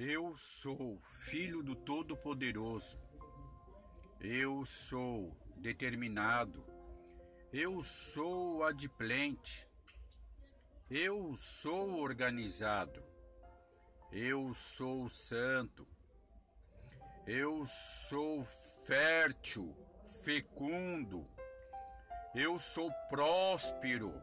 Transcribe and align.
Eu 0.00 0.32
sou 0.32 0.96
filho 1.02 1.60
do 1.60 1.74
Todo-Poderoso. 1.74 3.00
Eu 4.20 4.64
sou 4.64 5.36
determinado. 5.56 6.64
Eu 7.52 7.82
sou 7.82 8.62
adimplente. 8.62 9.68
Eu 10.88 11.34
sou 11.34 11.98
organizado. 11.98 13.02
Eu 14.12 14.54
sou 14.54 15.08
santo. 15.08 15.84
Eu 17.26 17.66
sou 17.66 18.44
fértil, 18.86 19.76
fecundo. 20.24 21.24
Eu 22.36 22.56
sou 22.60 22.88
próspero. 23.08 24.14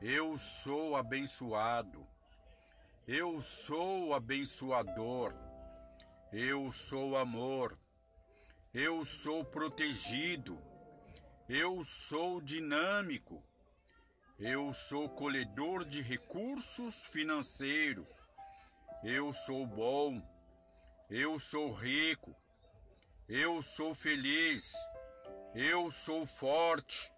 Eu 0.00 0.38
sou 0.38 0.94
abençoado. 0.94 2.13
Eu 3.06 3.42
sou 3.42 4.14
abençoador. 4.14 5.34
Eu 6.32 6.72
sou 6.72 7.18
amor. 7.18 7.78
Eu 8.72 9.04
sou 9.04 9.44
protegido. 9.44 10.58
Eu 11.46 11.84
sou 11.84 12.40
dinâmico. 12.40 13.44
Eu 14.38 14.72
sou 14.72 15.06
colhedor 15.10 15.84
de 15.84 16.00
recursos 16.00 17.04
financeiros. 17.08 18.06
Eu 19.02 19.34
sou 19.34 19.66
bom. 19.66 20.22
Eu 21.10 21.38
sou 21.38 21.74
rico. 21.74 22.34
Eu 23.28 23.60
sou 23.60 23.94
feliz. 23.94 24.72
Eu 25.54 25.90
sou 25.90 26.24
forte. 26.24 27.12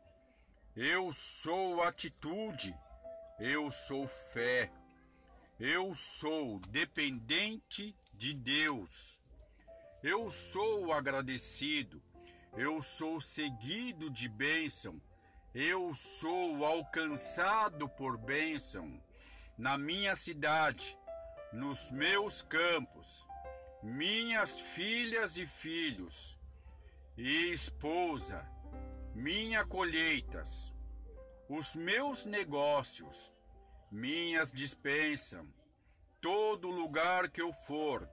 Eu 0.75 1.13
sou 1.13 1.81
atitude. 1.85 2.77
Eu 3.39 3.71
sou 3.71 4.05
fé. 4.09 4.69
Eu 5.59 5.95
sou 5.95 6.61
dependente 6.69 7.97
de 8.13 8.35
Deus. 8.35 9.23
Eu 10.03 10.31
sou 10.31 10.93
agradecido. 10.93 12.03
Eu 12.55 12.83
sou 12.83 13.19
seguido 13.19 14.11
de 14.11 14.29
bênção. 14.29 15.01
Eu 15.55 15.95
sou 15.95 16.63
alcançado 16.63 17.89
por 17.89 18.19
bênção. 18.19 19.03
Na 19.57 19.79
minha 19.79 20.15
cidade, 20.15 20.99
nos 21.55 21.91
meus 21.91 22.43
campos, 22.43 23.27
minhas 23.83 24.61
filhas 24.61 25.39
e 25.39 25.47
filhos, 25.47 26.39
e 27.17 27.51
esposa, 27.51 28.47
minha 29.15 29.65
colheitas, 29.65 30.71
os 31.49 31.75
meus 31.75 32.27
negócios, 32.27 33.35
minhas 33.97 34.53
dispensas, 34.53 35.41
todo 36.21 36.69
lugar 36.69 37.31
que 37.31 37.41
eu 37.41 37.51
for, 37.51 38.07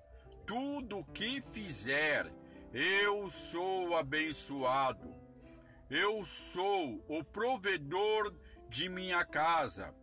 tudo 0.45 1.03
que 1.13 1.41
fizer, 1.41 2.31
eu 2.73 3.29
sou 3.29 3.93
abençoado. 3.93 5.13
Eu 5.89 6.23
sou 6.23 7.03
o 7.09 7.21
provedor 7.21 8.33
de 8.69 8.87
minha 8.87 9.25
casa. 9.25 9.93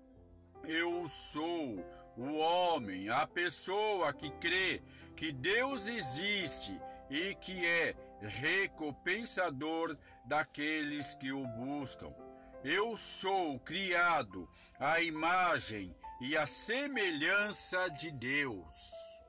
Eu 0.65 1.09
sou 1.09 1.83
o 2.15 2.37
homem, 2.37 3.09
a 3.09 3.27
pessoa 3.27 4.13
que 4.13 4.31
crê 4.33 4.83
que 5.17 5.33
Deus 5.33 5.89
existe 5.89 6.79
e 7.09 7.35
que 7.37 7.67
é 7.67 7.95
recompensador 8.21 9.97
daqueles 10.27 11.15
que 11.15 11.33
o 11.33 11.47
buscam. 11.47 12.13
Eu 12.63 12.95
sou 12.95 13.59
criado 13.61 14.47
à 14.79 15.01
imagem 15.01 15.97
e 16.21 16.37
à 16.37 16.45
semelhança 16.45 17.89
de 17.89 18.11
Deus. 18.11 19.20